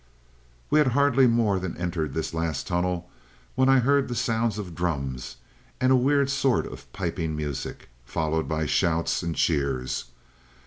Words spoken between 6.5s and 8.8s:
of piping music, followed by